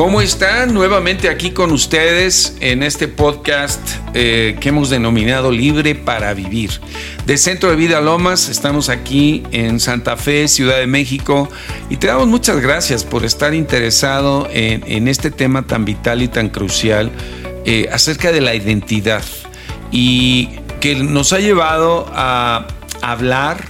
[0.00, 0.72] ¿Cómo están?
[0.72, 3.78] Nuevamente aquí con ustedes en este podcast
[4.14, 6.70] eh, que hemos denominado Libre para Vivir.
[7.26, 11.50] De Centro de Vida Lomas, estamos aquí en Santa Fe, Ciudad de México,
[11.90, 16.48] y te damos muchas gracias por estar interesado en, este tema tan vital y tan
[16.48, 17.10] crucial
[17.66, 19.22] eh, acerca de la identidad
[19.92, 20.48] y
[20.80, 22.66] que nos ha llevado a
[23.02, 23.62] hablar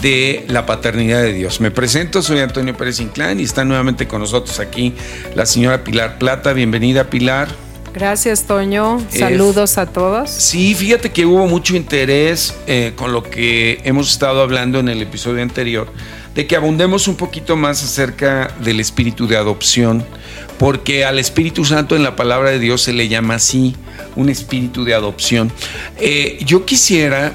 [0.00, 1.60] de la paternidad de Dios.
[1.60, 4.94] Me presento, soy Antonio Pérez Inclán y está nuevamente con nosotros aquí
[5.34, 6.52] la señora Pilar Plata.
[6.52, 7.48] Bienvenida, Pilar.
[7.92, 9.04] Gracias, Toño.
[9.10, 10.30] Saludos a todos.
[10.30, 15.02] Sí, fíjate que hubo mucho interés eh, con lo que hemos estado hablando en el
[15.02, 15.92] episodio anterior,
[16.34, 20.04] de que abundemos un poquito más acerca del espíritu de adopción,
[20.58, 23.74] porque al Espíritu Santo en la palabra de Dios se le llama así,
[24.14, 25.50] un espíritu de adopción.
[25.98, 27.32] Eh, yo quisiera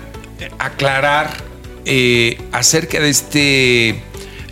[0.57, 1.44] aclarar
[1.85, 4.03] eh, acerca de este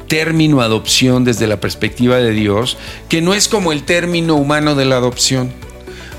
[0.08, 2.78] término adopción desde la perspectiva de Dios,
[3.10, 5.52] que no es como el término humano de la adopción.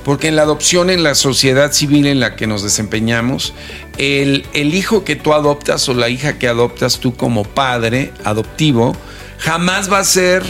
[0.03, 3.53] Porque en la adopción, en la sociedad civil en la que nos desempeñamos,
[3.97, 8.95] el, el hijo que tú adoptas o la hija que adoptas tú como padre adoptivo,
[9.39, 10.43] jamás va a ser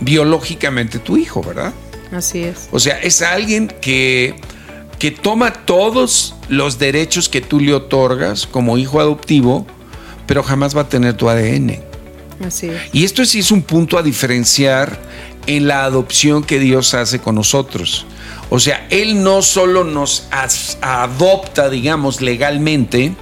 [0.00, 1.72] biológicamente tu hijo, ¿verdad?
[2.12, 2.68] Así es.
[2.70, 4.34] O sea, es alguien que
[4.98, 9.66] que toma todos los derechos que tú le otorgas como hijo adoptivo,
[10.26, 11.78] pero jamás va a tener tu ADN.
[12.44, 12.80] Así es.
[12.92, 14.98] Y esto sí es un punto a diferenciar
[15.46, 18.06] en la adopción que Dios hace con nosotros.
[18.50, 20.28] O sea, Él no solo nos
[20.80, 23.14] adopta, digamos, legalmente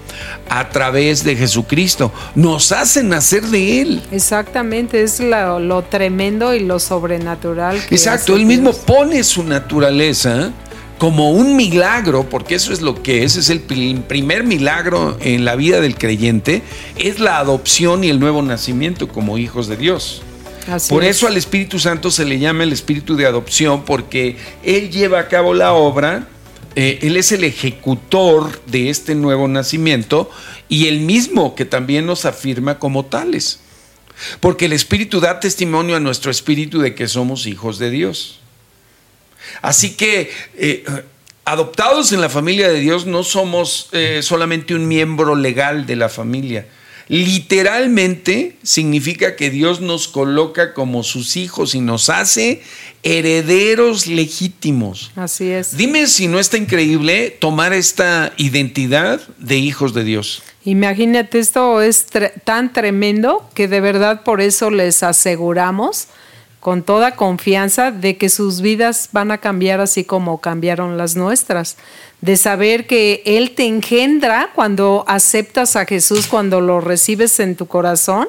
[0.49, 4.03] a través de Jesucristo, nos hace nacer de Él.
[4.11, 7.81] Exactamente, es lo, tremendo y lo sobrenatural.
[7.91, 10.51] Exacto, Él mismo pone su naturaleza
[11.03, 15.57] como un milagro, porque eso es lo que es, es el primer milagro en la
[15.57, 16.63] vida del creyente,
[16.97, 20.23] es la adopción y el nuevo nacimiento como hijos de Dios.
[20.89, 25.19] Por eso al Espíritu Santo se le llama el Espíritu de adopción, porque Él lleva
[25.19, 26.29] a cabo la obra,
[26.77, 30.31] eh, Él es el ejecutor de este nuevo nacimiento
[30.69, 33.59] y el mismo que también nos afirma como tales.
[34.39, 38.39] Porque el Espíritu da testimonio a nuestro Espíritu de que somos hijos de Dios.
[39.61, 40.85] Así que eh,
[41.45, 46.09] adoptados en la familia de Dios no somos eh, solamente un miembro legal de la
[46.09, 46.67] familia.
[47.09, 52.63] Literalmente significa que Dios nos coloca como sus hijos y nos hace
[53.03, 55.11] herederos legítimos.
[55.17, 55.77] Así es.
[55.77, 60.43] Dime si no está increíble tomar esta identidad de hijos de Dios.
[60.65, 62.07] Imagínate, esto es
[62.45, 66.07] tan tremendo que de verdad por eso les aseguramos
[66.63, 71.77] con toda confianza de que sus vidas van a cambiar así como cambiaron las nuestras,
[72.21, 77.67] de saber que Él te engendra cuando aceptas a Jesús, cuando lo recibes en tu
[77.67, 78.29] corazón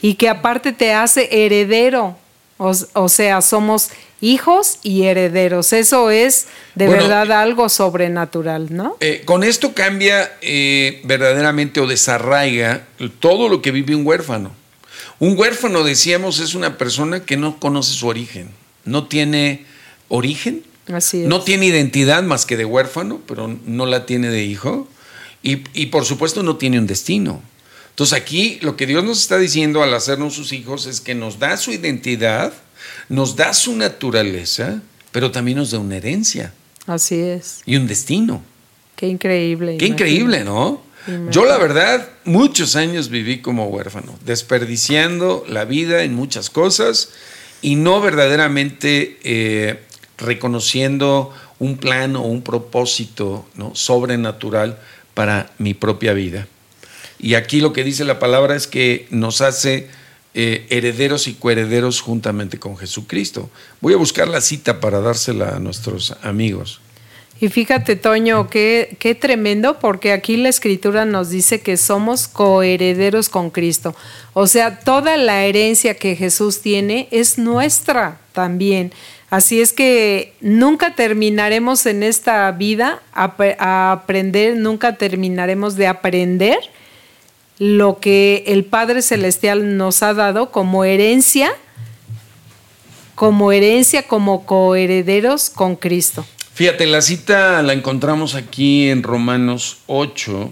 [0.00, 2.16] y que aparte te hace heredero,
[2.56, 3.90] o, sea, somos
[4.22, 5.74] hijos y herederos.
[5.74, 8.96] Eso es de verdad algo sobrenatural, ¿no?
[9.00, 12.86] Eh, con esto cambia eh, verdaderamente o desarraiga
[13.20, 14.52] todo lo que vive un huérfano.
[15.18, 18.50] Un huérfano, decíamos, es una persona que no conoce su origen,
[18.84, 19.64] no tiene
[20.08, 20.62] origen,
[21.26, 24.88] no tiene identidad más que de huérfano, pero no la tiene de hijo,
[25.42, 27.42] y, y por supuesto no tiene un destino.
[27.90, 31.38] Entonces aquí lo que Dios nos está diciendo al hacernos sus hijos es que nos
[31.38, 32.52] da su identidad,
[33.08, 36.52] nos da su naturaleza, pero también nos da una herencia.
[36.86, 37.62] Así es.
[37.64, 38.42] Y un destino.
[38.96, 39.78] Qué increíble.
[39.78, 40.82] Qué increíble, ¿no?
[41.30, 47.10] Yo la verdad, muchos años viví como huérfano, desperdiciando la vida en muchas cosas
[47.62, 49.80] y no verdaderamente eh,
[50.18, 54.78] reconociendo un plan o un propósito sobrenatural
[55.14, 56.46] para mi propia vida.
[57.18, 59.88] Y aquí lo que dice la palabra es que nos hace
[60.34, 63.48] eh, herederos y coherederos juntamente con Jesucristo.
[63.80, 66.80] Voy a buscar la cita para dársela a nuestros amigos.
[67.40, 73.28] Y fíjate, Toño, qué, qué tremendo, porque aquí la escritura nos dice que somos coherederos
[73.28, 73.94] con Cristo.
[74.32, 78.92] O sea, toda la herencia que Jesús tiene es nuestra también.
[79.28, 86.58] Así es que nunca terminaremos en esta vida a, aprender, nunca terminaremos de aprender
[87.58, 91.50] lo que el Padre Celestial nos ha dado como herencia,
[93.16, 96.24] como herencia, como coherederos con Cristo.
[96.56, 100.48] Fíjate, la cita la encontramos aquí en Romanos 8,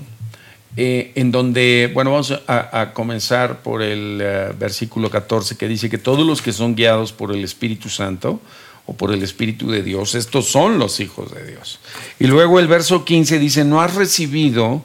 [0.76, 5.96] eh, en donde, bueno, vamos a, comenzar por el eh, versículo 14 que dice que
[5.96, 8.38] todos los que son guiados por el Espíritu Santo
[8.84, 11.80] o por el Espíritu de Dios, estos son los hijos de Dios.
[12.18, 14.84] Y luego el verso 15 dice, no has recibido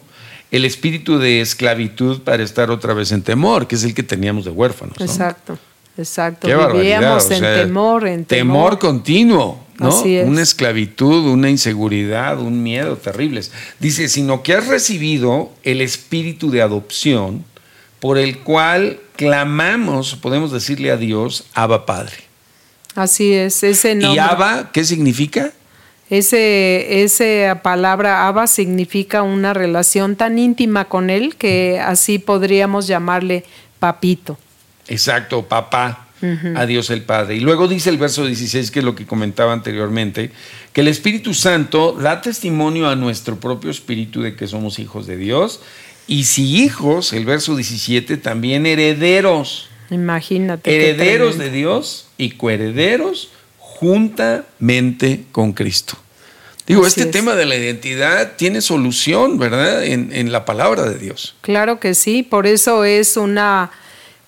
[0.52, 4.46] el espíritu de esclavitud para estar otra vez en temor, que es el que teníamos
[4.46, 4.96] de huérfanos.
[5.02, 5.60] Exacto.
[5.98, 6.48] Exacto.
[6.48, 8.80] Qué barbaridad, Vivíamos o en temor, en temor temor.
[8.80, 9.90] continuo, ¿no?
[9.90, 10.28] Así es.
[10.28, 13.52] Una esclavitud, una inseguridad, un miedo terribles.
[13.80, 17.46] Dice, sino que has recibido el espíritu de adopción
[18.00, 22.16] por el cual clamamos, podemos decirle a Dios, Abba Padre.
[22.96, 24.22] Así es, ese ¿Y nombre.
[24.22, 25.52] Abba qué significa?
[26.10, 33.46] Ese, esa palabra Abba significa una relación tan íntima con él que así podríamos llamarle
[33.80, 34.38] papito.
[34.88, 36.08] Exacto, papá,
[36.56, 37.36] a Dios el Padre.
[37.36, 40.32] Y luego dice el verso 16, que es lo que comentaba anteriormente,
[40.74, 45.18] que el Espíritu Santo da testimonio a nuestro propio espíritu de que somos hijos de
[45.18, 45.62] Dios.
[46.08, 49.70] Y si hijos, el verso 17, también herederos.
[49.92, 50.76] Imagínate.
[50.76, 55.98] Herederos de Dios y coherederos juntamente con Cristo.
[56.68, 57.12] Digo, Así este es.
[57.12, 59.84] tema de la identidad tiene solución, ¿verdad?
[59.84, 61.36] En, en la palabra de Dios.
[61.42, 63.72] Claro que sí, por eso es una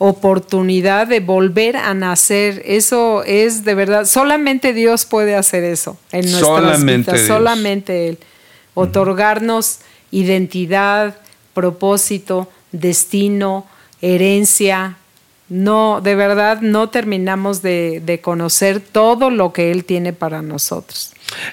[0.03, 2.63] oportunidad de volver a nacer.
[2.65, 7.27] Eso es de verdad, solamente Dios puede hacer eso en nuestras Solamente vidas, Dios.
[7.27, 8.17] solamente Él.
[8.73, 11.17] Otorgarnos identidad,
[11.53, 13.67] propósito, destino,
[14.01, 14.97] herencia.
[15.53, 21.11] No, de verdad no terminamos de, de conocer todo lo que Él tiene para nosotros.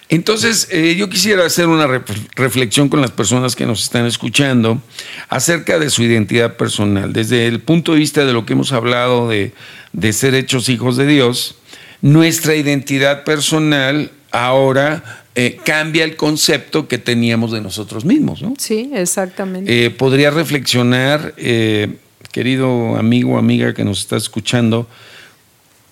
[0.09, 2.03] Entonces, eh, yo quisiera hacer una re-
[2.37, 4.81] reflexión con las personas que nos están escuchando
[5.29, 7.13] acerca de su identidad personal.
[7.13, 9.53] Desde el punto de vista de lo que hemos hablado de,
[9.93, 11.57] de ser hechos hijos de Dios,
[12.01, 18.43] nuestra identidad personal ahora eh, cambia el concepto que teníamos de nosotros mismos.
[18.43, 18.55] ¿no?
[18.59, 19.87] Sí, exactamente.
[19.87, 21.97] Eh, podría reflexionar, eh,
[22.33, 24.87] querido amigo o amiga que nos está escuchando,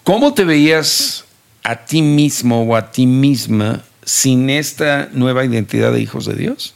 [0.04, 1.24] ¿cómo te veías
[1.62, 6.74] a ti mismo o a ti misma sin esta nueva identidad de hijos de Dios?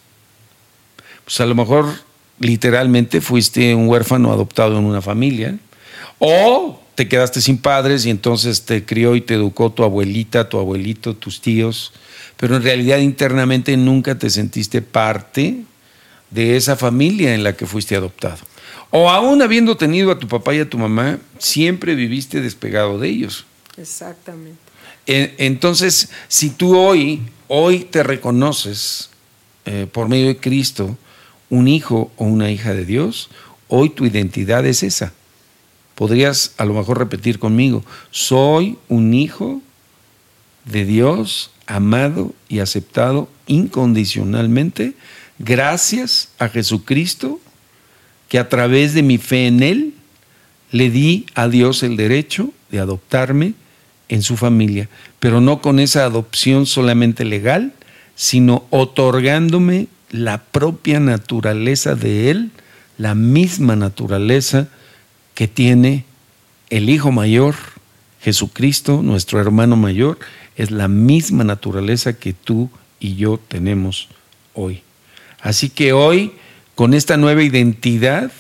[1.25, 1.87] Pues a lo mejor
[2.41, 5.59] literalmente fuiste un huérfano adoptado en una familia
[6.19, 10.59] o te quedaste sin padres y entonces te crió y te educó tu abuelita, tu
[10.59, 11.93] abuelito, tus tíos,
[12.37, 15.63] pero en realidad internamente nunca te sentiste parte
[16.31, 18.50] de esa familia en la que fuiste adoptado.
[18.91, 23.09] O aún habiendo tenido a tu papá y a tu mamá, siempre viviste despegado de
[23.09, 23.47] ellos.
[23.77, 24.59] Exactamente.
[25.07, 29.11] En- Entonces, si tú hoy, hoy te reconoces
[29.67, 30.97] eh, por medio de Cristo
[31.51, 33.31] un hijo o una hija de Dios,
[33.69, 35.13] hoy tu identidad es esa.
[35.95, 39.61] Podrías a lo mejor repetir conmigo, soy un hijo
[40.65, 44.95] de Dios, amado y aceptado incondicionalmente,
[45.39, 47.41] gracias a Jesucristo,
[48.31, 49.93] que a través de mi fe en Él,
[50.71, 53.55] le di a Dios el derecho de adoptarme
[54.09, 54.89] en su familia,
[55.19, 57.75] pero no con esa adopción solamente legal,
[58.15, 62.51] sino otorgándome la propia naturaleza de Él,
[62.99, 64.69] la misma naturaleza
[65.35, 66.05] que tiene
[66.71, 67.57] el Hijo Mayor,
[68.23, 70.19] Jesucristo, nuestro hermano mayor,
[70.57, 74.09] es la misma naturaleza que tú y yo tenemos
[74.55, 74.83] hoy.
[75.41, 76.33] Así que hoy,
[76.81, 78.33] con esta nueva identidad,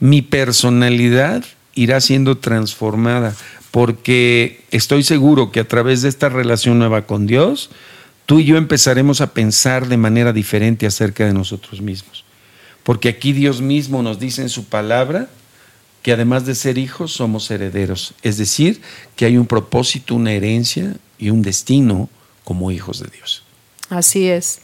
[0.00, 1.44] mi personalidad
[1.76, 3.36] irá siendo transformada,
[3.70, 7.70] porque estoy seguro que a través de esta relación nueva con Dios,
[8.26, 12.24] tú y yo empezaremos a pensar de manera diferente acerca de nosotros mismos.
[12.82, 15.28] Porque aquí Dios mismo nos dice en su palabra
[16.02, 18.80] que además de ser hijos somos herederos, es decir,
[19.14, 22.10] que hay un propósito, una herencia y un destino
[22.42, 23.44] como hijos de Dios.
[23.90, 24.58] Así es.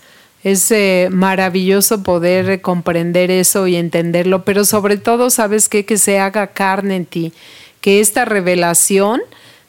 [0.45, 0.73] Es
[1.11, 5.85] maravilloso poder comprender eso y entenderlo, pero sobre todo, ¿sabes qué?
[5.85, 7.33] Que se haga carne en ti,
[7.81, 9.21] que esta revelación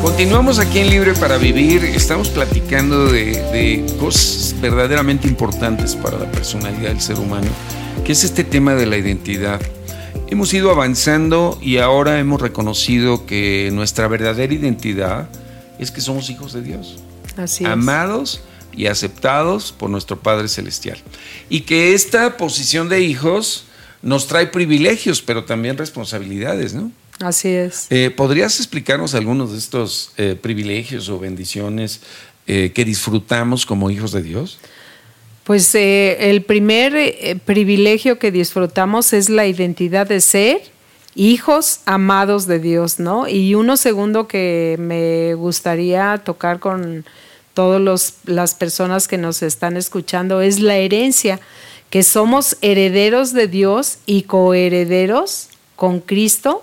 [0.00, 1.84] Continuamos aquí en Libre para Vivir.
[1.84, 7.48] Estamos platicando de, de cosas verdaderamente importantes para la personalidad del ser humano,
[8.10, 9.60] que es este tema de la identidad.
[10.26, 15.28] Hemos ido avanzando y ahora hemos reconocido que nuestra verdadera identidad
[15.78, 16.96] es que somos hijos de Dios,
[17.36, 17.70] Así es.
[17.70, 18.40] amados
[18.72, 20.98] y aceptados por nuestro Padre Celestial.
[21.48, 23.66] Y que esta posición de hijos
[24.02, 26.90] nos trae privilegios, pero también responsabilidades, ¿no?
[27.20, 27.86] Así es.
[27.90, 32.00] Eh, ¿Podrías explicarnos algunos de estos eh, privilegios o bendiciones
[32.48, 34.58] eh, que disfrutamos como hijos de Dios?
[35.50, 40.62] Pues eh, el primer eh, privilegio que disfrutamos es la identidad de ser
[41.16, 43.26] hijos amados de Dios, ¿no?
[43.26, 47.04] Y uno segundo que me gustaría tocar con
[47.52, 51.40] todas las personas que nos están escuchando es la herencia,
[51.90, 56.62] que somos herederos de Dios y coherederos con Cristo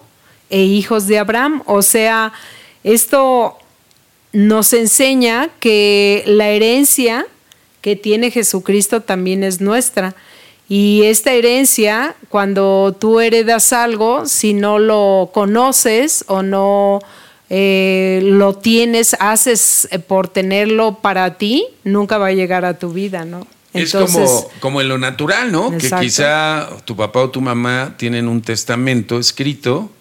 [0.50, 1.62] e hijos de Abraham.
[1.65, 2.32] O sea,
[2.86, 3.58] esto
[4.32, 7.27] nos enseña que la herencia
[7.81, 10.15] que tiene Jesucristo también es nuestra.
[10.69, 17.00] Y esta herencia, cuando tú heredas algo, si no lo conoces o no
[17.50, 22.91] eh, lo tienes, haces eh, por tenerlo para ti, nunca va a llegar a tu
[22.91, 23.48] vida, ¿no?
[23.74, 25.72] es como, como en lo natural, ¿no?
[25.77, 29.91] Que quizá tu papá o tu mamá tienen un testamento escrito,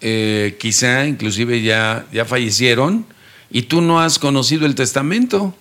[0.00, 3.04] eh, quizá inclusive ya, ya fallecieron,
[3.50, 5.54] y tú no has conocido el testamento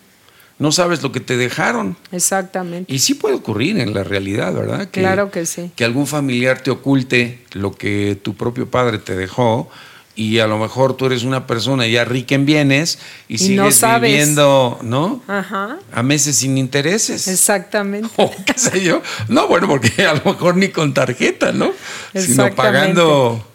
[0.60, 1.98] no sabes lo que te dejaron.
[2.12, 2.94] Exactamente.
[2.94, 4.89] Y sí puede ocurrir en la realidad, ¿verdad?
[4.92, 5.72] claro que sí.
[5.75, 9.70] Que algún familiar te oculte lo que tu propio padre te dejó
[10.16, 13.00] y a lo mejor tú eres una persona ya rica en bienes
[13.30, 15.24] y, sigues viviendo, ¿no?
[15.30, 15.78] Ajá.
[15.94, 17.28] A meses sin intereses.
[17.30, 18.10] Exactamente.
[18.18, 19.01] O qué sé yo.
[19.30, 21.72] No, bueno, porque a lo mejor ni con tarjeta, ¿no?
[22.13, 23.49] Sino pagando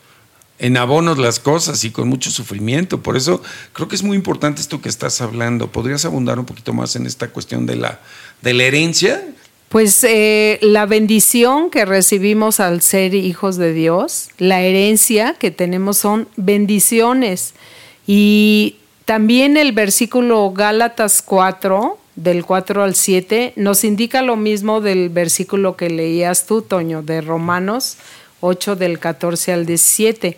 [0.64, 3.02] en abonos las cosas y con mucho sufrimiento.
[3.02, 3.42] Por eso
[3.74, 5.70] creo que es muy importante esto que estás hablando.
[5.70, 8.00] ¿Podrías abundar un poquito más en esta cuestión de la,
[8.40, 9.22] de herencia?
[9.68, 15.98] Pues eh, la bendición que recibimos al ser hijos de Dios, la herencia que tenemos
[15.98, 17.52] son bendiciones.
[18.06, 25.10] Y también el versículo Gálatas 4, del 4 al 7, nos indica lo mismo del
[25.10, 27.98] versículo que leías tú, Toño, de Romanos
[28.44, 30.36] 8 del 14 al 17.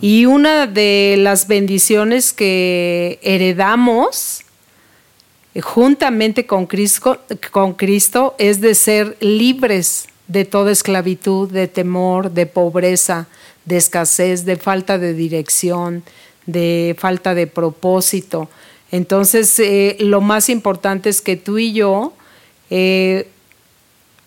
[0.00, 4.42] Y una de las bendiciones que heredamos
[5.60, 7.20] juntamente con Cristo,
[7.50, 13.26] con Cristo es de ser libres de toda esclavitud, de temor, de pobreza,
[13.64, 16.02] de escasez, de falta de dirección,
[16.46, 18.48] de falta de propósito.
[18.90, 22.12] Entonces, eh, lo más importante es que tú y yo
[22.70, 23.28] eh,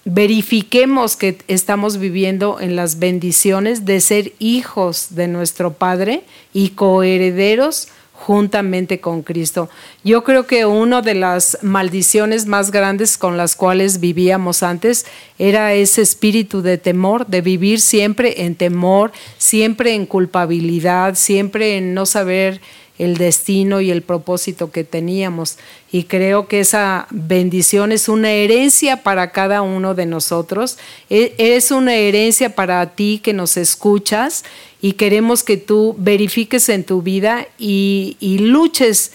[0.06, 6.22] verifiquemos que estamos viviendo en las bendiciones de ser hijos de nuestro Padre
[6.54, 9.70] y coherederos juntamente con Cristo.
[10.04, 15.06] Yo creo que una de las maldiciones más grandes con las cuales vivíamos antes
[15.38, 21.94] era ese espíritu de temor, de vivir siempre en temor, siempre en culpabilidad, siempre en
[21.94, 22.62] no saber
[22.98, 25.58] el destino y el propósito que teníamos.
[25.92, 30.78] Y creo que esa bendición es una herencia para cada uno de nosotros.
[31.10, 34.44] E, es una herencia para ti que nos escuchas
[34.82, 39.12] y queremos que tú verifiques en tu vida y, y luches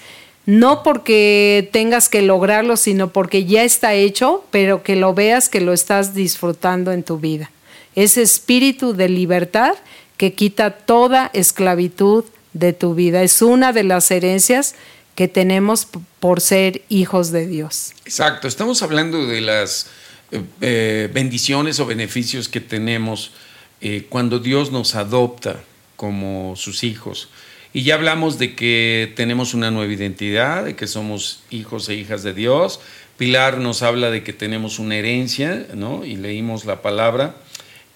[0.46, 5.60] no porque tengas que lograrlo, sino porque ya está hecho, pero que lo veas que
[5.60, 7.50] lo estás disfrutando en tu vida.
[7.94, 9.74] Ese espíritu de libertad
[10.16, 13.22] que quita toda esclavitud, de tu vida.
[13.22, 14.74] Es una de las herencias
[15.14, 15.86] que tenemos
[16.18, 17.92] por ser hijos de Dios.
[18.04, 19.88] Exacto, estamos hablando de las
[20.30, 23.32] eh, eh, bendiciones o beneficios que tenemos
[23.80, 25.60] eh, cuando Dios nos adopta
[25.96, 27.28] como sus hijos.
[27.72, 32.22] Y ya hablamos de que tenemos una nueva identidad, de que somos hijos e hijas
[32.22, 32.80] de Dios.
[33.16, 36.04] Pilar nos habla de que tenemos una herencia, ¿no?
[36.04, 37.36] Y leímos la palabra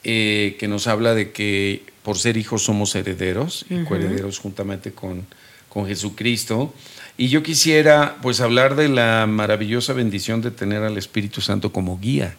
[0.04, 5.26] que nos habla de que por ser hijos somos herederos y coherederos juntamente con,
[5.68, 6.72] con Jesucristo.
[7.16, 11.98] Y yo quisiera pues hablar de la maravillosa bendición de tener al Espíritu Santo como
[11.98, 12.36] guía.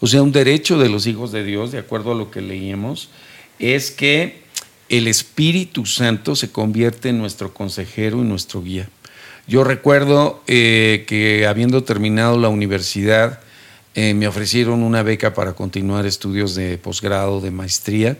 [0.00, 3.10] O sea, un derecho de los hijos de Dios, de acuerdo a lo que leímos,
[3.58, 4.42] es que
[4.88, 8.88] el Espíritu Santo se convierte en nuestro consejero y nuestro guía.
[9.46, 13.40] Yo recuerdo eh, que habiendo terminado la universidad,
[13.94, 18.16] eh, me ofrecieron una beca para continuar estudios de posgrado, de maestría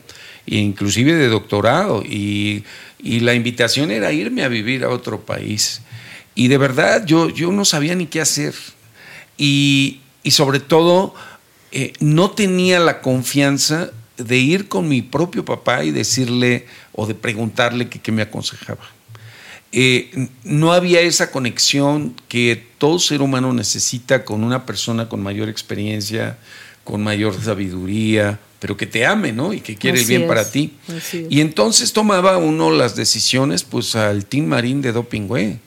[0.47, 2.03] e inclusive de doctorado.
[2.03, 2.65] Y,
[3.03, 5.81] la invitación era irme a vivir a otro país.
[6.35, 8.55] Y de verdad yo, yo no sabía ni qué hacer.
[9.39, 11.15] Y, sobre todo
[11.73, 17.15] eh, no tenía la confianza de ir con mi propio papá y decirle o de
[17.15, 19.00] preguntarle qué me aconsejaba.
[19.73, 25.49] Eh, no había esa conexión que todo ser humano necesita con una persona con mayor
[25.49, 26.39] experiencia,
[26.83, 29.53] con mayor sabiduría, pero que te ame, ¿no?
[29.53, 30.75] Y que quiere el bien para ti.
[31.31, 35.61] Y entonces tomaba uno las decisiones, pues, al Team Marín de Dopingüe.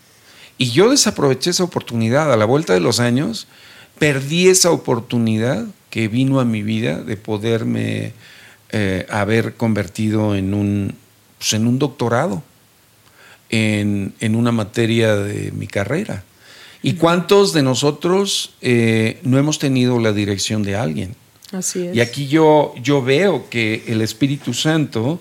[0.58, 2.32] Y yo desaproveché esa oportunidad.
[2.32, 3.48] A la vuelta de los años,
[3.98, 8.14] perdí esa oportunidad que vino a mi vida de poderme
[8.70, 10.96] eh, haber convertido en un,
[11.40, 12.44] pues, en un doctorado,
[13.54, 16.24] en, en una materia de mi carrera.
[16.82, 21.16] ¿Y cuántos de nosotros eh, no hemos tenido la dirección de alguien?
[21.52, 21.96] Así es.
[21.96, 25.20] Y aquí yo, yo veo que el Espíritu Santo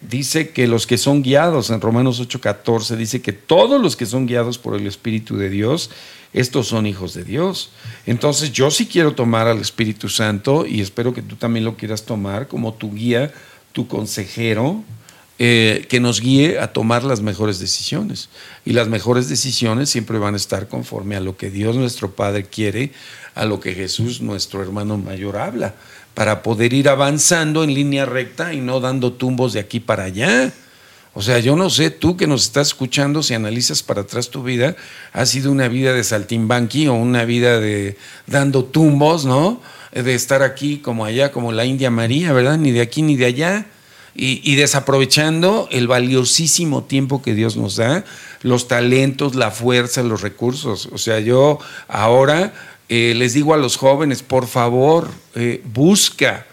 [0.00, 4.26] dice que los que son guiados, en Romanos 8:14 dice que todos los que son
[4.26, 5.90] guiados por el Espíritu de Dios,
[6.32, 7.70] estos son hijos de Dios.
[8.06, 12.04] Entonces yo sí quiero tomar al Espíritu Santo y espero que tú también lo quieras
[12.04, 13.30] tomar como tu guía,
[13.72, 14.82] tu consejero,
[15.40, 18.28] eh, que nos guíe a tomar las mejores decisiones.
[18.64, 22.44] Y las mejores decisiones siempre van a estar conforme a lo que Dios nuestro Padre
[22.44, 22.92] quiere,
[23.34, 25.74] a lo que Jesús nuestro hermano mayor habla,
[26.14, 30.52] para poder ir avanzando en línea recta y no dando tumbos de aquí para allá.
[31.14, 34.44] O sea, yo no sé, tú que nos estás escuchando, si analizas para atrás tu
[34.44, 34.76] vida,
[35.12, 37.96] ha sido una vida de saltimbanqui o una vida de
[38.28, 39.60] dando tumbos, ¿no?
[39.90, 42.56] De estar aquí como allá, como la India María, ¿verdad?
[42.56, 43.66] Ni de aquí ni de allá
[44.16, 48.04] y, desaprovechando el valiosísimo tiempo que Dios nos da,
[48.42, 50.88] los talentos, la fuerza, los recursos.
[50.92, 52.52] O sea, yo ahora
[52.88, 56.46] eh, les digo a los jóvenes, por favor, eh, busca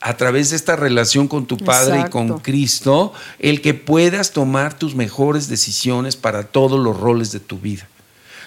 [0.00, 4.76] a través de esta relación con tu Padre y con Cristo, el que puedas tomar
[4.76, 7.88] tus mejores decisiones para todos los roles de tu vida.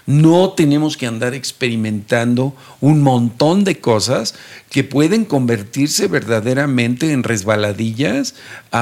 [0.07, 4.35] No tenemos que andar experimentando un montón de cosas
[4.69, 8.33] que pueden convertirse verdaderamente en resbaladillas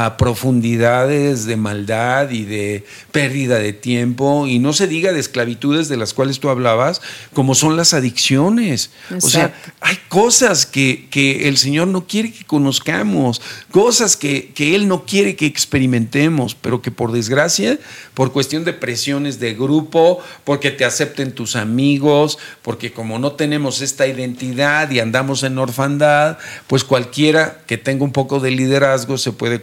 [0.03, 5.87] a profundidades de maldad y de pérdida de tiempo, y no se diga de esclavitudes
[5.87, 7.01] de las cuales tú hablabas,
[7.33, 8.89] como son las adicciones.
[9.21, 14.75] O sea, hay cosas que, que, el Señor no quiere que conozcamos, cosas que, que
[14.75, 17.79] Él no quiere que experimentemos, pero que por desgracia,
[18.13, 23.81] por cuestión de presiones de grupo, porque te acepten tus amigos, porque como no tenemos
[23.81, 26.37] esta identidad y andamos en orfandad,
[26.67, 29.61] pues cualquiera que tenga un poco de liderazgo se puede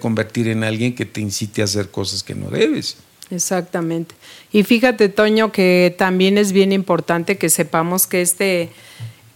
[0.48, 2.96] en alguien que te incite a hacer cosas que no debes.
[3.30, 4.14] Exactamente.
[4.52, 8.70] Y fíjate, Toño, que también es bien importante que sepamos que este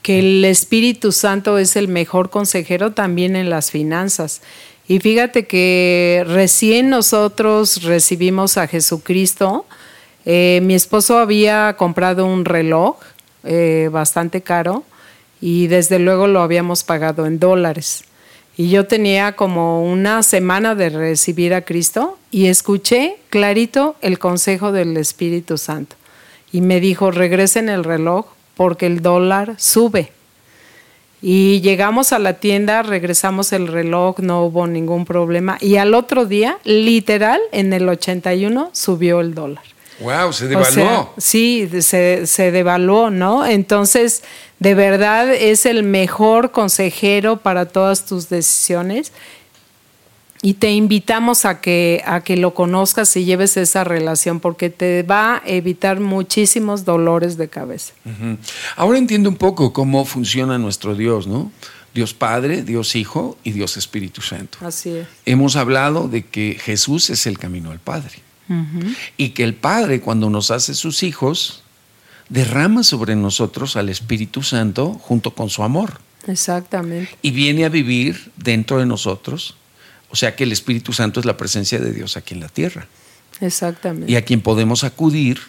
[0.03, 4.41] que el Espíritu Santo es el mejor consejero también en las finanzas.
[4.87, 9.67] Y fíjate que recién nosotros recibimos a Jesucristo,
[10.25, 12.99] eh, mi esposo había comprado un reloj
[13.43, 14.85] eh, bastante caro
[15.41, 18.05] y desde luego lo habíamos pagado en dólares.
[18.57, 24.73] Y yo tenía como una semana de recibir a Cristo y escuché clarito el consejo
[24.73, 25.97] del Espíritu Santo.
[26.53, 30.13] Y me dijo, regresen el reloj porque el dólar sube.
[31.21, 35.59] Y llegamos a la tienda, regresamos el reloj, no hubo ningún problema.
[35.61, 39.65] Y al otro día, literal, en el 81 subió el dólar.
[40.01, 41.13] Wow, se devaluó.
[41.17, 43.47] sí, se, se devaluó, ¿no?
[43.47, 44.23] Entonces,
[44.59, 49.13] de verdad es el mejor consejero para todas tus decisiones.
[50.43, 55.03] Y te invitamos a que, a que lo conozcas y lleves esa relación porque te
[55.03, 57.95] va a evitar muchísimos dolores de cabeza.
[58.77, 61.51] Ahora entiendo un poco cómo funciona nuestro Dios, ¿no?
[61.95, 64.59] Dios Padre, Dios Hijo y Dios Espíritu Santo.
[64.61, 65.07] Así es.
[65.25, 68.26] Hemos hablado de que Jesús es el camino al Padre.
[69.17, 71.63] Y que el Padre, cuando nos hace sus hijos,
[72.29, 76.01] derrama sobre nosotros al Espíritu Santo junto con su amor.
[76.27, 77.11] Exactamente.
[77.23, 79.57] Y viene a vivir dentro de nosotros.
[80.11, 82.87] O sea que el Espíritu Santo es la presencia de Dios aquí en la tierra.
[83.41, 84.11] Exactamente.
[84.11, 85.41] Y a quien podemos acudir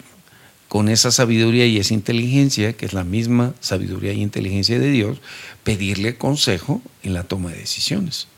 [0.68, 5.18] con esa sabiduría y esa inteligencia, que es la misma sabiduría y inteligencia de Dios,
[5.64, 8.28] pedirle consejo en la toma de decisiones.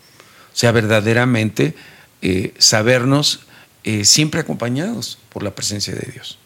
[0.53, 1.75] O sea, verdaderamente
[2.23, 3.41] eh, sabernos
[3.85, 6.39] eh, siempre acompañados por la presencia de Dios,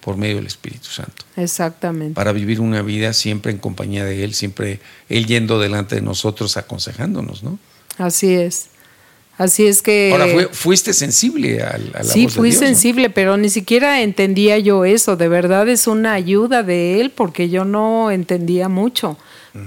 [0.00, 1.24] por medio del Espíritu Santo.
[1.36, 2.14] Exactamente.
[2.14, 6.56] Para vivir una vida siempre en compañía de Él, siempre Él yendo delante de nosotros,
[6.56, 7.58] aconsejándonos, ¿no?
[7.98, 8.68] Así es.
[9.38, 10.10] Así es que.
[10.12, 15.16] Ahora, fuiste sensible a, la Sí, fui sensible, pero ni siquiera entendía yo eso.
[15.16, 19.16] De verdad es una ayuda de él porque yo no entendía mucho.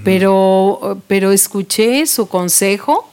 [0.04, 3.10] pero, pero escuché su consejo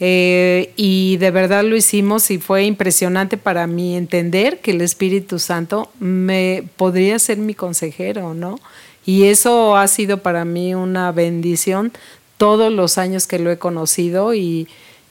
[0.00, 5.38] eh, y de verdad lo hicimos y fue impresionante para mí entender que el Espíritu
[5.38, 8.60] Santo me podría ser mi consejero, ¿no?
[9.04, 11.92] Y eso ha sido para mí una bendición
[12.36, 14.68] todos los años que lo he conocido y,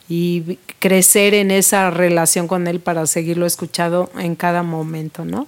[0.08, 5.48] y crecer en esa relación con él para seguirlo escuchado en cada momento, ¿no?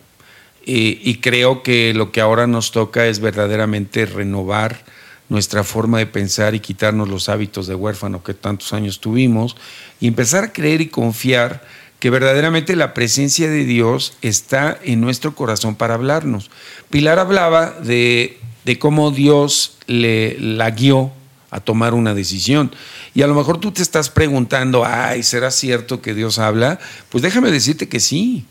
[0.64, 4.84] y, y creo que lo que ahora nos toca es verdaderamente renovar
[5.30, 9.56] nuestra forma de pensar y quitarnos los hábitos de huérfano que tantos años tuvimos
[10.00, 11.63] y empezar a creer y confiar
[12.00, 16.50] que verdaderamente la presencia de Dios está en nuestro corazón para hablarnos.
[16.89, 21.12] Pilar hablaba de, de cómo Dios le, la guió
[21.52, 22.72] a tomar una decisión.
[23.13, 26.80] Y a lo mejor tú te estás preguntando, ay, ¿será cierto que Dios habla?
[27.10, 28.46] Pues déjame decirte que sí.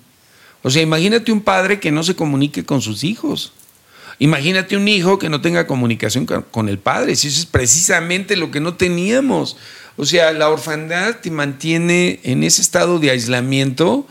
[0.63, 3.53] O sea, imagínate un padre que no se comunique con sus hijos.
[4.19, 8.51] Imagínate un hijo que no tenga comunicación con el padre, si eso es precisamente lo
[8.51, 9.57] que no teníamos.
[9.97, 14.07] O sea, la orfandad te mantiene en ese estado de aislamiento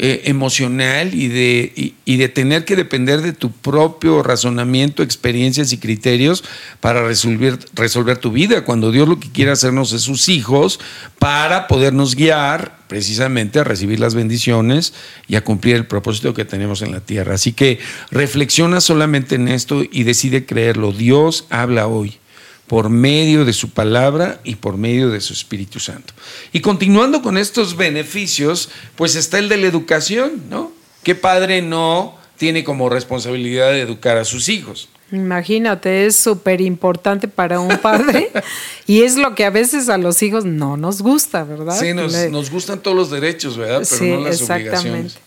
[0.00, 5.78] eh, emocional y de, y, de tener que depender de tu propio razonamiento, experiencias y
[5.78, 6.44] criterios
[6.78, 10.78] para resolver, resolver tu vida, cuando Dios lo que quiere hacernos es sus hijos
[11.18, 14.94] para podernos guiar precisamente a recibir las bendiciones
[15.26, 17.34] y a cumplir el propósito que tenemos en la tierra.
[17.34, 17.80] Así que
[18.12, 20.92] reflexiona solamente en esto y decide creerlo.
[20.92, 22.20] Dios habla hoy
[22.68, 26.12] por medio de su palabra y por medio de su Espíritu Santo.
[26.52, 30.70] Y continuando con estos beneficios, pues está el de la educación, ¿no?
[31.02, 34.90] ¿Qué padre no tiene como responsabilidad de educar a sus hijos?
[35.10, 38.30] Imagínate, es súper importante para un padre
[38.86, 41.80] y es lo que a veces a los hijos no nos gusta, ¿verdad?
[41.80, 43.88] Sí, nos, gustan todos los derechos, ¿verdad?
[43.88, 45.18] Pero no las obligaciones.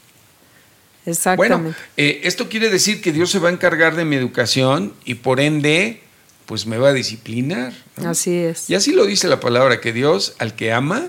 [1.03, 1.55] Exactamente.
[1.55, 5.15] Bueno, eh, esto quiere decir que Dios se va a encargar de mi educación y
[5.15, 6.03] por ende
[6.51, 7.71] pues me va a disciplinar.
[8.05, 8.69] Así es.
[8.69, 11.07] Y así lo dice la palabra, que Dios al que ama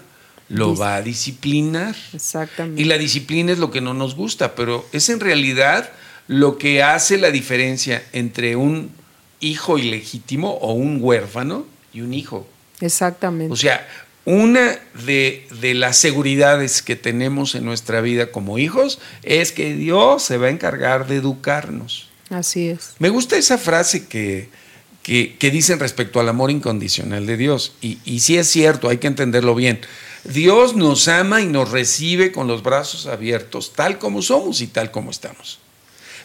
[0.49, 1.97] lo va a disciplinar.
[2.13, 2.81] Exactamente.
[2.81, 5.91] Y la disciplina es lo que no nos gusta, pero es en realidad
[6.29, 8.93] lo que hace la diferencia entre un
[9.41, 12.47] hijo ilegítimo o un huérfano y un hijo.
[12.81, 13.53] Exactamente.
[13.53, 13.85] O sea,
[14.25, 20.23] una de, de, las seguridades que tenemos en nuestra vida como hijos es que Dios
[20.23, 22.11] se va a encargar de educarnos.
[22.31, 22.95] Así es.
[23.01, 24.62] Me gusta esa frase que,
[25.03, 27.75] que, dicen respecto al amor incondicional de Dios.
[27.81, 29.81] Y, y sí es cierto, hay que entenderlo bien.
[30.25, 34.91] Dios nos ama y nos recibe con los brazos abiertos, tal como somos y tal
[34.91, 35.59] como estamos.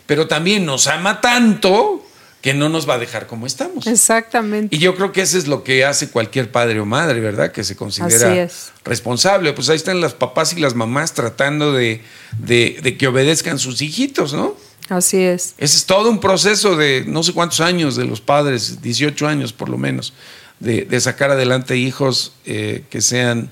[0.05, 2.03] Pero también nos ama tanto
[2.41, 3.87] que no nos va a dejar como estamos.
[3.87, 4.75] Exactamente.
[4.75, 7.51] Y yo creo que eso es lo que hace cualquier padre o madre, ¿verdad?
[7.51, 8.47] Que se considera
[8.85, 9.53] responsable.
[9.53, 12.01] Pues ahí están las papás y las mamás tratando de,
[12.37, 14.55] de, de que obedezcan sus hijitos, ¿no?
[14.89, 15.53] Así es.
[15.57, 19.53] Ese es todo un proceso de no sé cuántos años de los padres, 18 años
[19.53, 20.13] por lo menos,
[20.59, 23.51] de, sacar adelante hijos eh, que sean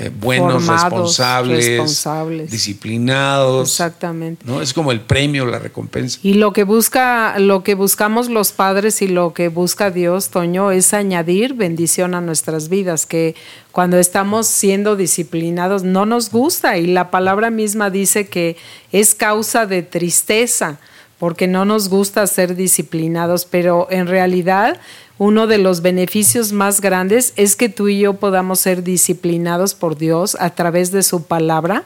[0.00, 3.68] eh, buenos, responsables, disciplinados.
[3.68, 4.42] Exactamente.
[4.46, 4.62] ¿no?
[4.62, 6.18] Es como el premio, la recompensa.
[6.22, 10.70] Y lo que busca, lo que buscamos los padres y lo que busca Dios, Toño,
[10.70, 13.34] es añadir bendición a nuestras vidas, que
[13.72, 18.56] cuando estamos siendo disciplinados no nos gusta y la palabra misma dice que
[18.92, 20.80] es causa de tristeza
[21.20, 24.80] porque no nos gusta ser disciplinados, pero en realidad
[25.18, 29.98] uno de los beneficios más grandes es que tú y yo podamos ser disciplinados por
[29.98, 31.84] Dios a través de su palabra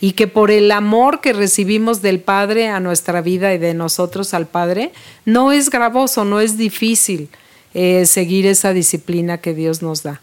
[0.00, 4.32] y que por el amor que recibimos del Padre a nuestra vida y de nosotros
[4.32, 4.92] al Padre,
[5.24, 7.30] no es gravoso, no es difícil
[7.74, 10.20] eh, seguir esa disciplina que Dios nos da.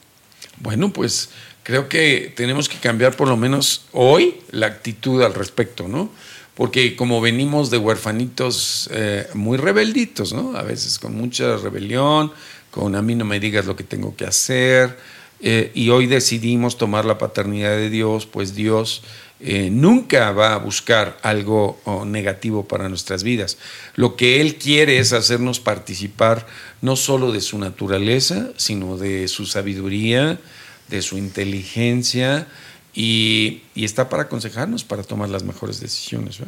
[0.62, 1.30] Bueno, pues
[1.64, 6.10] creo que tenemos que cambiar por lo menos hoy la actitud al respecto, ¿no?
[6.56, 10.56] Porque como venimos de huerfanitos eh, muy rebelditos, ¿no?
[10.58, 12.32] A veces con mucha rebelión,
[12.72, 14.98] con a mí no me digas lo que tengo que hacer,
[15.42, 19.04] eh, y hoy decidimos tomar la paternidad de Dios, pues Dios
[19.42, 23.58] eh, nunca va a buscar algo negativo para nuestras vidas.
[23.96, 26.48] Lo que Él quiere es hacernos participar
[26.82, 30.40] no solo de su naturaleza, sino de su sabiduría,
[30.88, 32.48] de su inteligencia,
[32.96, 36.40] y, está para aconsejarnos para tomar las mejores decisiones.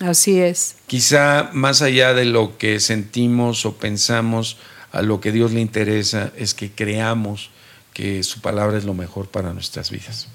[0.00, 0.76] Así es.
[0.86, 4.56] Quizá más allá de lo que sentimos o pensamos,
[4.92, 7.50] a lo que Dios le interesa es que creamos
[7.92, 10.28] que su palabra es lo mejor para nuestras vidas.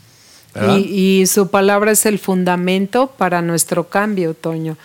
[0.77, 4.77] Y, su palabra es el fundamento para nuestro cambio, Toño.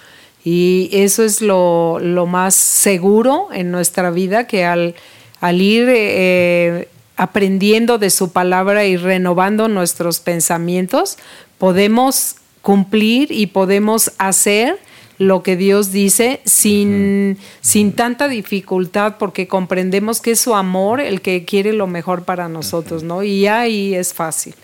[0.44, 4.94] Y eso es lo, más seguro en nuestra vida, que al,
[5.40, 11.16] al ir eh, aprendiendo de su palabra y renovando nuestros pensamientos,
[11.58, 14.78] podemos cumplir y podemos hacer
[15.18, 21.22] lo que Dios dice sin, sin tanta dificultad porque comprendemos que es su amor el
[21.22, 23.22] que quiere lo mejor para nosotros, ¿no?
[23.22, 24.54] Y ahí es fácil.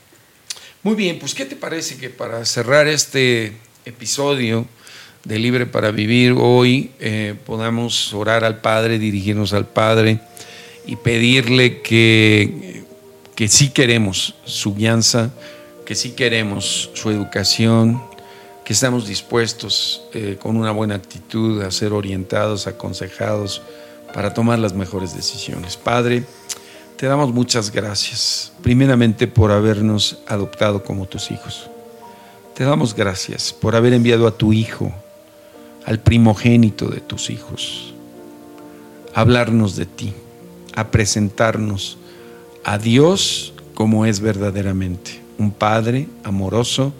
[0.82, 3.52] Muy bien, pues ¿qué te parece que para cerrar este
[3.84, 4.66] episodio
[5.24, 10.18] de Libre para Vivir hoy eh, podamos orar al Padre, dirigirnos al Padre
[10.86, 12.84] y pedirle que,
[13.34, 15.30] que sí queremos su guianza,
[15.84, 18.02] que sí queremos su educación,
[18.64, 23.62] que estamos dispuestos eh, con una buena actitud a ser orientados, aconsejados
[24.14, 25.76] para tomar las mejores decisiones.
[25.76, 26.24] Padre,
[26.96, 31.68] te damos muchas gracias, primeramente por habernos adoptado como tus hijos.
[32.54, 34.92] Te damos gracias por haber enviado a tu Hijo,
[35.84, 37.92] al primogénito de tus hijos,
[39.14, 40.14] a hablarnos de ti,
[40.74, 41.98] a presentarnos
[42.64, 46.92] a Dios como es verdaderamente, un Padre amoroso,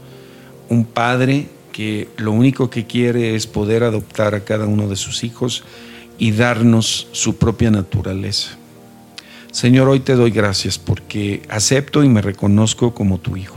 [0.68, 5.24] un Padre que lo único que quiere es poder adoptar a cada uno de sus
[5.24, 5.64] hijos
[6.18, 8.56] y darnos su propia naturaleza.
[9.50, 13.56] Señor, hoy te doy gracias porque acepto y me reconozco como tu hijo.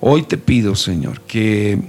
[0.00, 1.80] Hoy te pido, Señor, que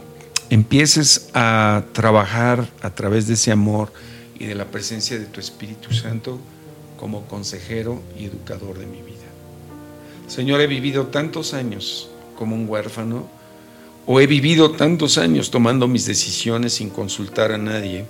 [0.49, 3.91] empieces a trabajar a través de ese amor
[4.39, 6.39] y de la presencia de tu Espíritu Santo
[6.99, 9.15] como consejero y educador de mi vida.
[10.27, 13.27] Señor, he vivido tantos años como un huérfano,
[14.05, 18.05] o he vivido tantos años tomando mis decisiones sin consultar a nadie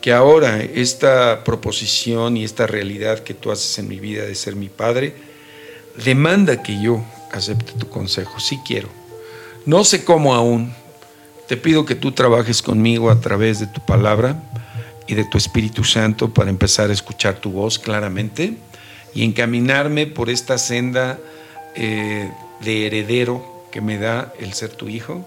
[0.00, 4.56] que ahora esta proposición y esta realidad que tú haces en mi vida de ser
[4.56, 5.14] mi padre,
[6.04, 8.38] demanda que yo acepte tu consejo.
[8.40, 8.88] Sí quiero.
[9.66, 10.72] No sé cómo aún.
[11.46, 14.47] Te pido que tú trabajes conmigo a través de tu palabra
[15.08, 18.54] y de tu Espíritu Santo para empezar a escuchar tu voz claramente
[19.14, 21.18] y encaminarme por esta senda
[21.74, 25.24] eh, de heredero que me da el ser tu hijo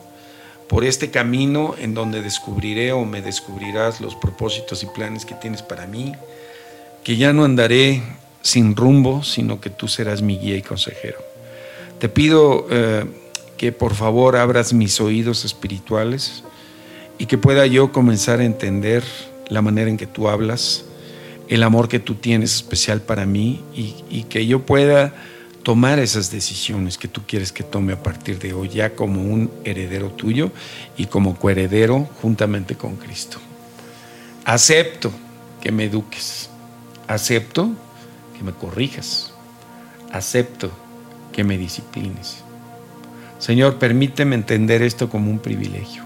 [0.72, 5.62] por este camino en donde descubriré o me descubrirás los propósitos y planes que tienes
[5.62, 6.14] para mí,
[7.04, 8.02] que ya no andaré
[8.42, 11.18] sin rumbo, sino que tú serás mi guía y consejero.
[12.00, 13.06] Te pido eh,
[13.58, 16.44] que por favor abras mis oídos espirituales
[17.18, 19.04] y que pueda yo comenzar a entender
[19.52, 20.86] la manera en que tú hablas,
[21.50, 25.14] el amor que tú tienes especial para mí y, que yo pueda
[25.64, 29.52] tomar esas decisiones que tú quieres que tome a partir de hoy, ya como un
[29.66, 30.52] heredero tuyo
[30.96, 33.40] y como coheredero juntamente con Cristo.
[34.46, 35.12] Acepto
[35.60, 36.50] que me eduques,
[37.08, 37.72] acepto
[38.38, 39.34] que me corrijas,
[40.14, 40.72] acepto
[41.34, 42.38] que me disciplines.
[43.38, 46.06] Señor, permíteme entender esto como un privilegio,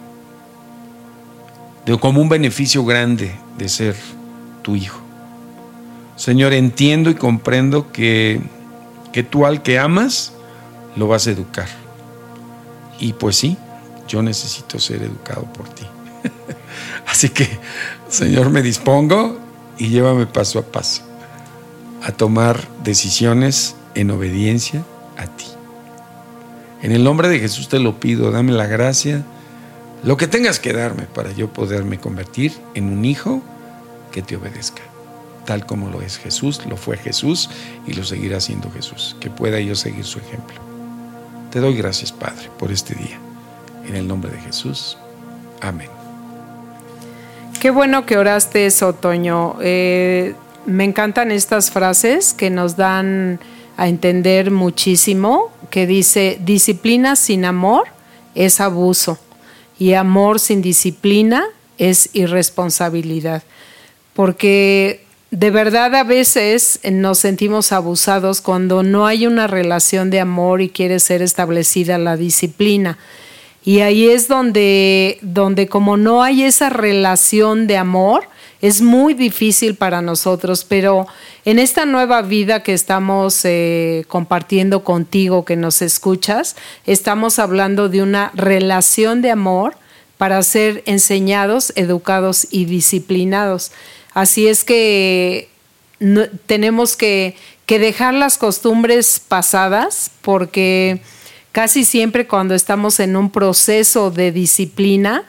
[1.99, 3.95] como un beneficio grande de ser
[4.61, 4.99] tu hijo.
[6.15, 8.41] Señor, entiendo y comprendo que
[9.15, 10.33] que tú al que amas
[10.97, 11.69] lo vas a educar.
[12.99, 13.55] Y pues sí,
[14.09, 15.85] yo necesito ser educado por ti.
[17.07, 17.47] Así que,
[18.09, 19.39] Señor, me dispongo
[19.77, 21.01] y llévame paso a paso
[22.03, 24.83] a tomar decisiones en obediencia
[25.15, 25.47] a ti.
[26.81, 29.23] En el nombre de Jesús te lo pido, dame la gracia,
[30.03, 33.41] lo que tengas que darme para yo poderme convertir en un hijo
[34.11, 34.81] que te obedezca
[35.45, 37.49] tal como lo es Jesús, lo fue Jesús
[37.87, 40.57] y lo seguirá siendo Jesús, que pueda yo seguir su ejemplo.
[41.51, 43.17] Te doy gracias, Padre, por este día.
[43.87, 44.97] En el nombre de Jesús.
[45.61, 45.89] Amén.
[47.61, 49.57] Qué bueno que oraste eso, Toño.
[49.61, 50.33] Eh,
[50.65, 53.39] me encantan estas frases que nos dan
[53.77, 57.83] a entender muchísimo, que dice, disciplina sin amor
[58.33, 59.19] es abuso
[59.77, 61.45] y amor sin disciplina
[61.77, 63.43] es irresponsabilidad.
[64.13, 70.61] Porque de verdad a veces nos sentimos abusados cuando no hay una relación de amor
[70.61, 72.97] y quiere ser establecida la disciplina.
[73.65, 78.27] Y ahí es donde, donde como no hay esa relación de amor,
[78.67, 81.05] es muy difícil para nosotros, pero
[81.45, 86.55] en esta nueva vida que estamos eh, compartiendo contigo, que nos escuchas,
[86.87, 89.77] estamos hablando de una relación de amor
[90.17, 93.71] para ser enseñados, educados y disciplinados.
[94.15, 95.49] Así es que
[96.47, 97.35] tenemos que,
[97.67, 101.01] dejar las costumbres pasadas porque
[101.51, 105.23] casi siempre cuando estamos en un proceso de disciplina,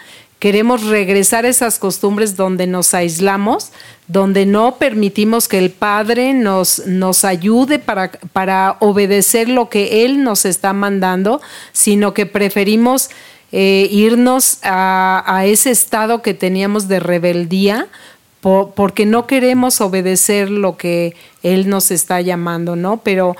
[0.46, 3.72] queremos regresar a esas costumbres donde nos aislamos,
[4.06, 10.22] donde no permitimos que el Padre nos, nos ayude para, para, obedecer lo que Él
[10.22, 11.40] nos está mandando,
[11.72, 13.11] sino que preferimos
[13.50, 17.88] eh, irnos a, a, ese estado que teníamos de rebeldía
[18.40, 22.98] porque no queremos obedecer lo que Él nos está llamando, ¿no?
[22.98, 23.35] Pero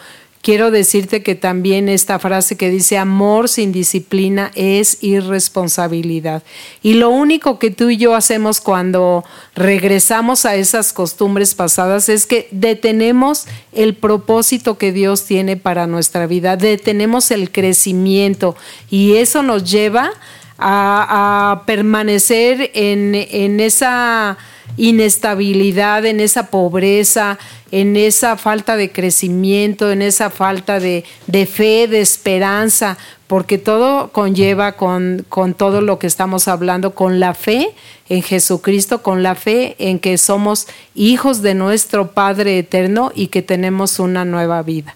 [0.47, 6.45] quiero decirte que también esta frase que dice amor sin disciplina es irresponsabilidad.
[6.85, 9.25] Y lo único que tú y yo hacemos cuando
[9.57, 16.29] regresamos a esas costumbres pasadas es que detenemos el propósito que Dios tiene para nuestra
[16.29, 18.55] vida, detenemos el crecimiento
[18.89, 20.13] y eso nos lleva
[20.61, 24.39] a, permanecer en, en esa
[24.77, 27.39] inestabilidad, en esa pobreza,
[27.71, 31.05] en esa falta de crecimiento, en esa falta de,
[31.47, 37.35] fe, de esperanza, porque todo conlleva con, con, todo lo que estamos hablando, con la
[37.35, 37.71] fe
[38.09, 43.43] en Jesucristo, con la fe en que somos hijos de nuestro Padre eterno y que
[43.43, 44.95] tenemos una nueva vida.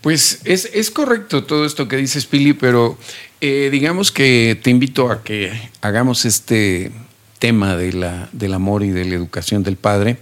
[0.00, 2.98] Pues es, correcto todo esto que dices, Pili, pero
[3.40, 6.90] eh, digamos que te invito a que hagamos este
[7.40, 10.18] tema de la, del amor y de la educación del padre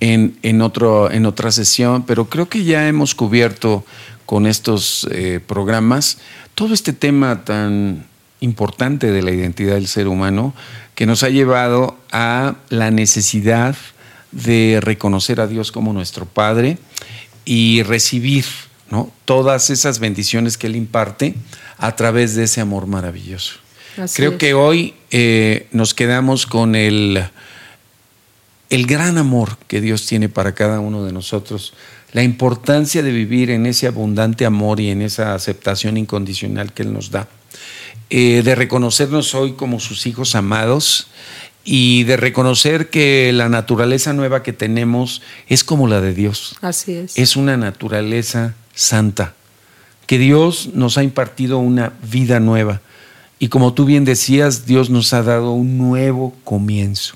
[0.00, 3.86] en, en, otro, en otra sesión, pero creo que ya hemos cubierto
[4.26, 6.18] con estos eh, programas
[6.54, 8.04] todo este tema tan
[8.40, 10.54] importante de la identidad del ser humano
[10.94, 13.76] que nos ha llevado a la necesidad
[14.32, 16.78] de reconocer a Dios como nuestro Padre
[17.44, 18.44] y recibir
[18.90, 19.12] ¿no?
[19.24, 21.36] todas esas bendiciones que Él imparte
[21.78, 23.54] a través de ese amor maravilloso.
[24.14, 27.24] Creo que hoy eh, nos quedamos con el,
[28.70, 31.74] el gran amor que Dios tiene para cada uno de nosotros,
[32.12, 36.92] la importancia de vivir en ese abundante amor y en esa aceptación incondicional que Él
[36.92, 37.28] nos da,
[38.10, 41.08] eh, de reconocernos hoy como sus hijos amados
[41.64, 46.56] y de reconocer que la naturaleza nueva que tenemos es como la de Dios.
[46.62, 47.18] Así es.
[47.18, 49.34] Es una naturaleza santa,
[50.06, 52.80] que Dios nos ha impartido una vida nueva
[53.38, 57.14] y como tú bien decías, Dios nos ha dado un nuevo comienzo.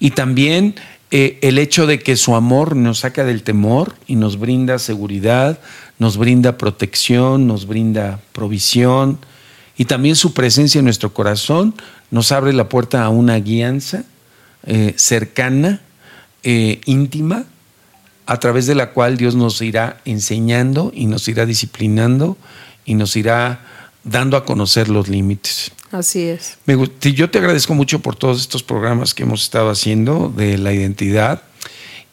[0.00, 0.74] Y también
[1.12, 5.60] eh, el hecho de que su amor nos saca del temor y nos brinda seguridad,
[5.98, 9.18] nos brinda protección, nos brinda provisión.
[9.76, 11.74] Y también su presencia en nuestro corazón
[12.10, 14.04] nos abre la puerta a una guianza
[14.66, 15.80] eh, cercana,
[16.42, 17.44] eh, íntima,
[18.26, 22.36] a través de la cual Dios nos irá enseñando y nos irá disciplinando
[22.84, 23.60] y nos irá
[24.04, 25.72] dando a conocer los límites.
[25.90, 26.58] Así es.
[27.00, 31.42] yo te agradezco mucho por todos estos programas que hemos estado haciendo de la identidad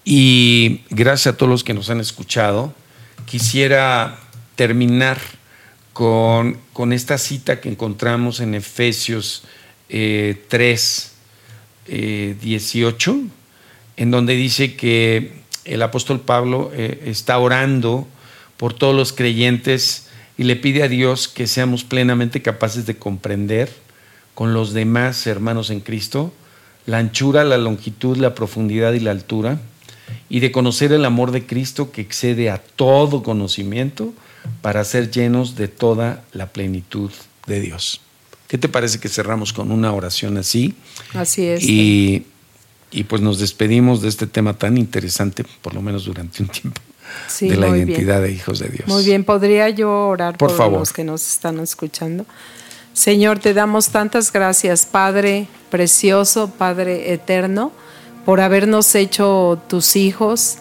[0.03, 2.73] y gracias a todos los que nos han escuchado.
[3.25, 4.19] Quisiera
[4.55, 5.19] terminar
[5.93, 9.43] con, con esta cita que encontramos en Efesios
[9.87, 11.11] 3,
[11.87, 13.23] eh, 18, eh,
[13.97, 18.07] en donde dice que el apóstol Pablo eh, está orando
[18.57, 20.08] por todos los creyentes
[20.39, 23.69] y le pide a Dios que seamos plenamente capaces de comprender
[24.33, 26.31] con los demás hermanos en Cristo
[26.85, 29.59] la anchura, la longitud, la profundidad y la altura,
[30.29, 34.13] y de conocer el amor de Cristo que excede a todo conocimiento
[34.61, 37.11] para ser llenos de toda la plenitud
[37.45, 37.99] de Dios.
[38.47, 40.73] ¿Qué te parece que cerramos con una oración así?
[41.13, 41.63] Así es.
[41.63, 42.25] Y,
[42.91, 46.81] y pues nos despedimos de este tema tan interesante, por lo menos durante un tiempo
[47.39, 48.87] de la identidad de hijos de Dios.
[48.87, 52.25] Muy bien, podría yo orar por, los que nos están escuchando.
[52.93, 57.71] Señor, te damos tantas gracias, Padre precioso, Padre eterno,
[58.25, 60.57] por habernos hecho tus hijos.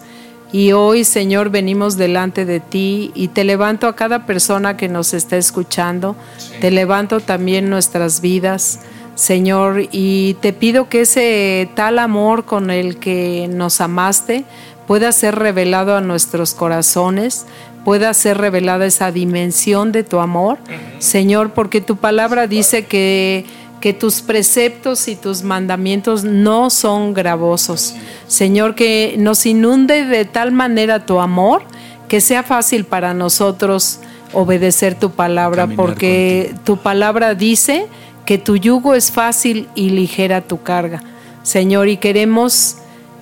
[0.51, 5.13] Y hoy, Señor, venimos delante de ti y te levanto a cada persona que nos
[5.13, 6.15] está escuchando.
[6.59, 8.79] Te levanto también nuestras vidas,
[9.13, 14.43] Señor, y te pido que ese tal amor con el que nos amaste,
[14.89, 17.45] pueda ser revelado a nuestros corazones,
[17.85, 20.57] pueda ser revelada esa dimensión de tu amor,
[20.97, 23.45] Señor, porque tu palabra dice que,
[23.81, 27.93] que tus preceptos y tus mandamientos no son gravosos.
[28.27, 31.61] Señor, que nos inunde de tal manera tu amor
[32.07, 33.99] que sea fácil para nosotros
[34.33, 37.85] obedecer tu palabra, porque tu palabra dice
[38.25, 41.03] que tu yugo es fácil y ligera tu carga.
[41.43, 42.78] Señor, y queremos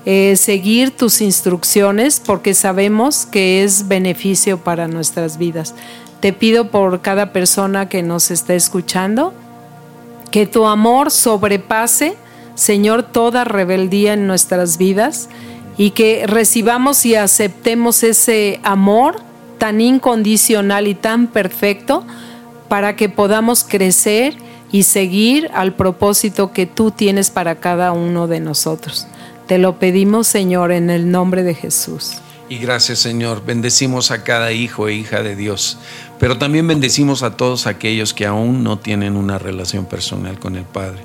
[0.10, 5.76] eh, seguir tus instrucciones porque sabemos que es beneficio para nuestras vidas.
[6.22, 9.34] Te pido por cada persona que nos está escuchando
[10.32, 12.16] que tu amor sobrepase,
[12.56, 15.28] Señor, toda rebeldía en nuestras vidas
[15.78, 19.18] y que recibamos y aceptemos ese amor
[19.58, 22.06] tan incondicional y tan perfecto
[22.70, 24.38] para que podamos crecer
[24.72, 29.06] y seguir al propósito que tú tienes para cada uno de nosotros.
[29.48, 32.18] Te lo pedimos, Señor, en el nombre de Jesús.
[32.50, 33.46] Y gracias, Señor.
[33.46, 35.78] Bendecimos a cada hijo e hija de Dios,
[36.20, 40.66] pero también bendecimos a todos aquellos que aún no tienen una relación personal con el
[40.66, 41.00] Padre.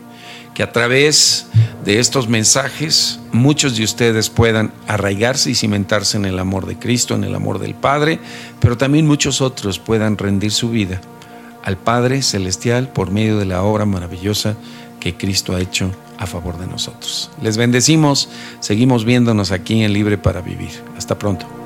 [0.54, 1.46] que a través
[1.82, 7.14] de estos mensajes muchos de ustedes puedan arraigarse y cimentarse en el amor de Cristo,
[7.14, 8.18] en el amor del Padre,
[8.60, 11.00] pero también muchos otros puedan rendir su vida
[11.64, 14.54] al Padre Celestial por medio de la obra maravillosa
[15.00, 17.30] que Cristo ha hecho a favor de nosotros.
[17.42, 18.28] Les bendecimos,
[18.60, 20.82] seguimos viéndonos aquí en Libre para Vivir.
[20.96, 21.61] Hasta pronto.